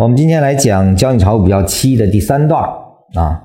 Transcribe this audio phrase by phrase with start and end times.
[0.00, 2.64] 我们今天来讲交易炒股票七的第三段
[3.16, 3.42] 啊，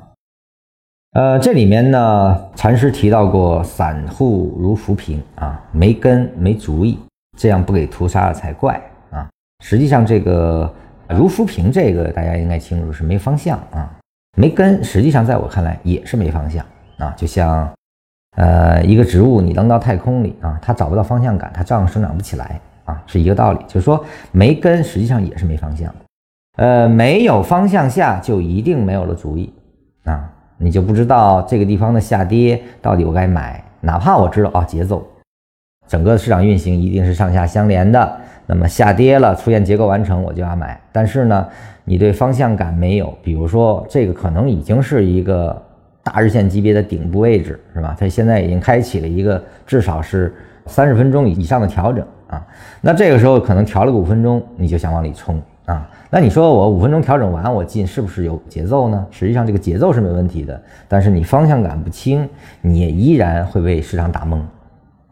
[1.11, 6.97] 呃，这里面呢，禅师提到过散户如浮萍啊，没根没主意，
[7.37, 8.81] 这样不给屠杀了才怪
[9.11, 9.27] 啊。
[9.65, 10.73] 实际上，这个
[11.09, 13.93] 如浮萍这个大家应该清楚是没方向啊，
[14.37, 16.65] 没根，实际上在我看来也是没方向
[16.99, 17.13] 啊。
[17.17, 17.69] 就像
[18.37, 23.59] 呃一个植物你扔到太空里啊，它找不到方向感，它照样生长不起来啊，是一个道理。
[23.67, 24.01] 就是说
[24.31, 25.93] 没根实际上也是没方向。
[26.55, 29.53] 呃，没有方向下就一定没有了主意
[30.05, 35.05] 啊，你就不知道这个地方的下跌到底我该买，哪怕我知道啊节奏，
[35.87, 41.45] 整个市场运行一定是上下相连的，那么下跌了出现结构完成我就要买，但是呢，
[41.83, 45.61] 你对方向感没有，比如说这个可能已经是一个
[46.03, 47.93] 大日线级别的顶部位置是吧？
[47.99, 50.33] 它现在已经开启了一个至少是
[50.67, 52.47] 三十分钟以上的调整啊，
[52.79, 55.41] 那这个时候可能调了个五分钟，你就想往里冲。
[55.65, 59.05] 啊，那你说我五分钟调整完我进是不是有节奏呢？
[59.09, 62.29] 实际上这个节奏是没问题的，但是你方向感不清，
[62.61, 64.39] 你也依然会被市场打懵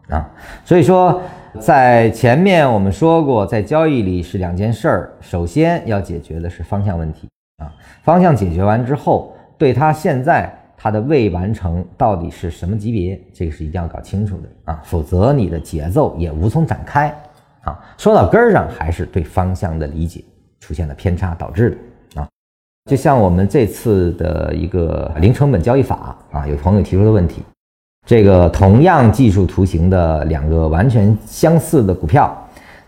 [0.08, 0.30] 啊。
[0.64, 1.20] 所以说，
[1.58, 7.28] 在前面我们说过，在交易里是两件事儿，首先要解决的是方向问题
[7.58, 7.72] 啊。
[8.02, 17.12] 方向解决完之后，对它现在它的未完成到底是什么级别，这个是一定要搞清楚的啊，否则你的节奏也无从展开
[17.62, 17.76] 啊。
[17.98, 20.22] 说到根儿上，还是对方向的理解。
[20.64, 21.78] 出现了偏差导致
[22.14, 22.28] 的啊，
[22.86, 27.42] 就像我们这次的一个零成本交易法啊，有朋友提出的问题，
[28.06, 32.34] 这个同样技术图形的两个完全相似的股票，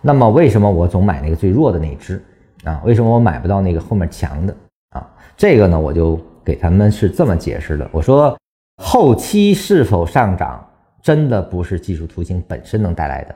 [0.00, 2.22] 那么为什么我总买那个最弱的那只
[2.64, 2.80] 啊？
[2.82, 4.56] 为什么我买不到那个后面强的
[4.92, 5.06] 啊？
[5.36, 8.34] 这个呢，我就给他们是这么解释的，我说
[8.82, 10.66] 后期是否上涨，
[11.02, 13.34] 真的不是技术图形本身能带来的。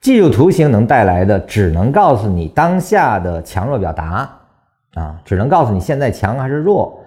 [0.00, 4.30] 技术图形能带来的，只能告诉你当下的强弱表达
[4.94, 6.98] 啊，只能告诉你现在强还是弱。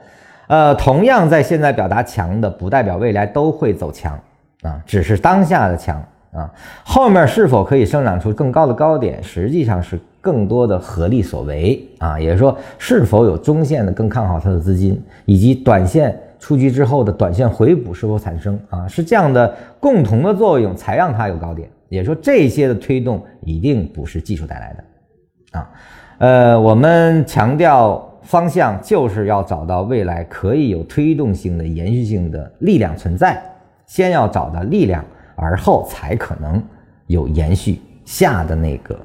[0.45, 4.13] 呃，同样在现在表达强的，不代表未来都会走强
[4.61, 5.97] 啊，只是当下的强
[6.33, 6.47] 啊。
[6.83, 21.67] 后面是否可以生长出更高的高点，实际上是更多的合力所为啊，也就是说，是否有中线的更看好它的资金，以及短线出局之后的短线回补是否产生啊，是这样的共同的作用才让它有高点。
[21.93, 25.69] 也说这些的推动一定不是技术带来的，啊，
[26.17, 33.39] 呃，我们强调方向就是要找到未来可以有推动性的延续性的力量存在，
[33.85, 35.05] 先要找到力量，
[35.35, 36.59] 而后才可能
[37.05, 38.99] 有延续下的那个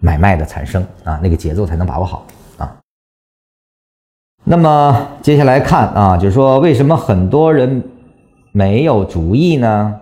[0.00, 2.78] 买卖的产生啊，那个节奏才能把握好啊。
[4.42, 7.82] 那么接下来看啊，就是说为什么很多人
[8.52, 10.00] 没有主意呢？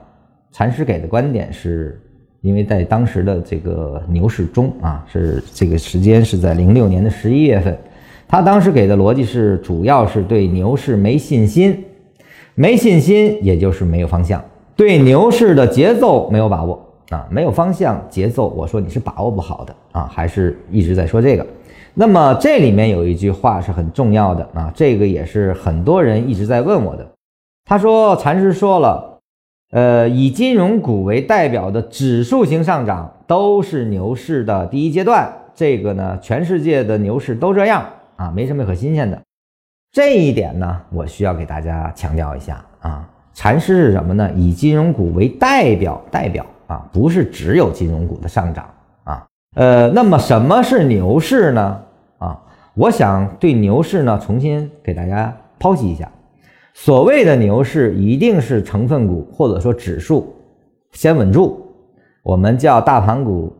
[0.55, 2.01] 禅师给的观点是。
[2.41, 7.75] 因为在当时的这个牛市中啊，是这个时间是在零六年的十一月份，
[8.29, 11.83] 他当时给的逻辑是，主要是对牛市没信心，
[12.55, 14.45] 没信心也就是没有方向，
[14.77, 21.47] 对牛市的节奏没有把握啊，没有方向节奏，我说你是把握不好的啊，还是一直在说这个。
[21.95, 27.11] 那么这里面有一句话是很重要的啊，这个也是很多人一直在问我的，
[27.65, 29.14] 他说禅师说了。
[29.75, 35.33] 呃，以金融股为代表的指数型上涨都是牛市的第一阶段。
[35.53, 37.85] 这个呢，全世界的牛市都这样
[38.15, 39.21] 啊，没什么可新鲜的。
[39.91, 43.11] 这一点呢，我需要给大家强调一下啊。
[43.33, 44.31] 禅师是什么呢？
[44.37, 49.27] 以金融股为代表，代表啊，不是只有金融股的上涨啊。
[49.57, 51.81] 呃，那么什么是牛市呢？
[52.19, 52.41] 啊，
[52.75, 56.09] 我想对牛市呢，重新给大家剖析一下。
[56.77, 60.35] 所谓的牛市，一定是成分股或者说指数
[60.91, 61.65] 先稳住，
[62.25, 63.55] 我们叫大盘股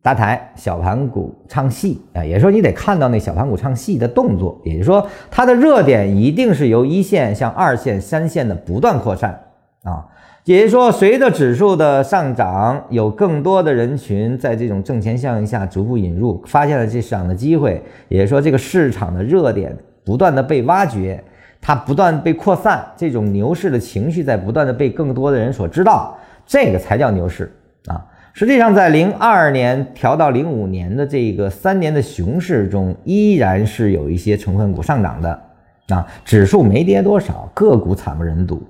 [0.00, 2.24] 搭台，小盘股唱戏啊。
[2.24, 9.38] 也就是说，你得看到那小盘股唱戏的动作，也就是说，它的热点一定是由一线向二线、三线的不断扩散
[9.82, 10.06] 啊。
[10.44, 21.22] 也就是说，随着指数的上涨，有更多的人群在这种挣钱效应下逐步引入，发现了这市场的机会，也就是说，这个市场的热点不断的被挖掘。
[21.60, 26.16] 它不断被扩散，这种牛市的情绪在不断的被更多的人所知道，
[26.46, 27.52] 这个才叫牛市
[27.86, 28.04] 啊！
[28.32, 35.40] 实际上，在零二年调到零五年的这个三年的熊市中，依然是有一些成分股上涨的
[35.88, 38.62] 啊，指数没跌多少，个股惨不忍睹，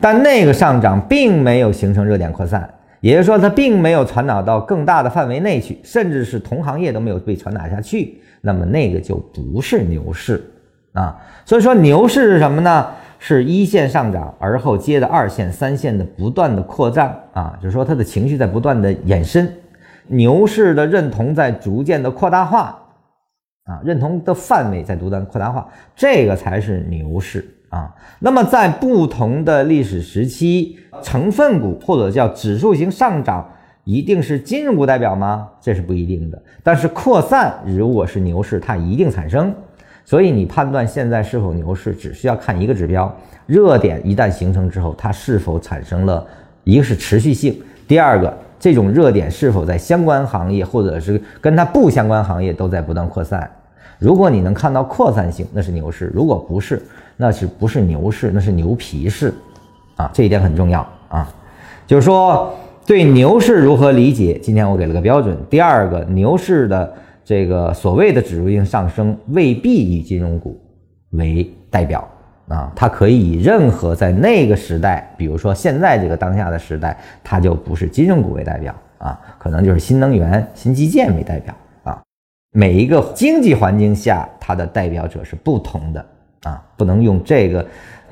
[0.00, 2.68] 但那个上涨并没有形成热点扩散，
[3.00, 10.42] 也就是说，它并没有传导到更大的范围内去，甚至是同行业都没有被传达下去，那么那个就不是牛市。
[10.98, 12.88] 啊，所以说牛市是什么呢？
[13.20, 19.52] 是一线上涨，而后接着二线、三线的不断的扩张啊，就是说它的情绪在不断的延伸，
[20.06, 22.78] 牛市的认同在逐渐的扩大化
[23.64, 27.94] 啊，认同的范围在不断扩大化，这个才是牛市啊。
[28.18, 33.48] 那么在不同的历史时期，成分股或者叫指数型上涨，
[33.84, 35.48] 一定是金融股代表吗？
[35.60, 36.40] 这是不一定的。
[36.62, 39.54] 但是扩散如果是牛市，它一定产生。
[40.08, 43.14] 所以你判断现在是否牛市，只需要看一个指标：
[43.44, 46.26] 热点一旦形成之后，它是否产生了
[46.64, 47.54] 一个是持续性，
[47.86, 53.50] 第二个这种热点是否在相关行业或者是跟它不相关行业都在不断扩散。
[53.98, 56.82] 如果你能看到扩散性，那是牛市；如果不是，
[57.18, 58.30] 那是不是牛市？
[58.32, 59.34] 那是牛皮市，
[59.96, 61.30] 啊，这一点很重要啊。
[61.86, 62.54] 就是说，
[62.86, 64.38] 对牛市如何理解？
[64.42, 65.36] 今天我给了个标准。
[65.50, 66.94] 第二个，牛市的。
[67.28, 70.58] 这个所谓的指数性上升未必以金融股
[71.10, 72.08] 为代表
[72.48, 82.00] 啊，它可以以任何在那个时代，比如说现在这个当下的时代，它就不是金融股为代表啊，可能就是新能源、新基建为代表啊。
[82.52, 86.06] 每一个经济环境下，它的代表者是不同的
[86.44, 87.66] 啊，不能用这个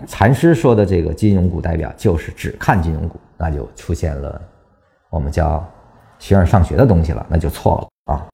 [0.06, 4.38] 禅师说的这个金融股代表就是只看金融股，那就出现了
[5.08, 5.66] 我们叫
[6.18, 8.26] 形而上学的东西了，那就错了啊。